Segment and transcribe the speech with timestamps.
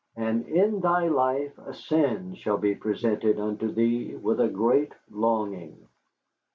[0.15, 5.87] And in thy life a sin shall be presented unto thee with a great longing.